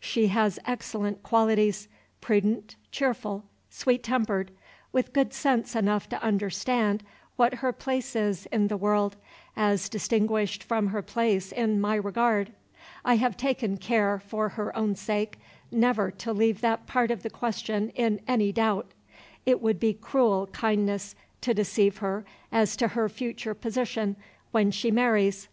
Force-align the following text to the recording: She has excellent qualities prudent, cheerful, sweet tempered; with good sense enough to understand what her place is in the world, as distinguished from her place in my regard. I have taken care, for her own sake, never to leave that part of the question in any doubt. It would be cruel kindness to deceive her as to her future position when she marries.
She 0.00 0.26
has 0.26 0.58
excellent 0.66 1.22
qualities 1.22 1.86
prudent, 2.20 2.74
cheerful, 2.90 3.44
sweet 3.70 4.02
tempered; 4.02 4.50
with 4.90 5.12
good 5.12 5.32
sense 5.32 5.76
enough 5.76 6.08
to 6.08 6.20
understand 6.20 7.04
what 7.36 7.54
her 7.62 7.72
place 7.72 8.16
is 8.16 8.46
in 8.46 8.66
the 8.66 8.76
world, 8.76 9.14
as 9.56 9.88
distinguished 9.88 10.64
from 10.64 10.88
her 10.88 11.02
place 11.02 11.52
in 11.52 11.80
my 11.80 11.94
regard. 11.94 12.50
I 13.04 13.14
have 13.14 13.36
taken 13.36 13.76
care, 13.76 14.18
for 14.18 14.48
her 14.48 14.76
own 14.76 14.96
sake, 14.96 15.38
never 15.70 16.10
to 16.10 16.32
leave 16.32 16.62
that 16.62 16.88
part 16.88 17.12
of 17.12 17.22
the 17.22 17.30
question 17.30 17.90
in 17.90 18.20
any 18.26 18.50
doubt. 18.50 18.90
It 19.44 19.62
would 19.62 19.78
be 19.78 19.94
cruel 19.94 20.48
kindness 20.48 21.14
to 21.42 21.54
deceive 21.54 21.98
her 21.98 22.24
as 22.50 22.74
to 22.78 22.88
her 22.88 23.08
future 23.08 23.54
position 23.54 24.16
when 24.50 24.72
she 24.72 24.90
marries. 24.90 25.48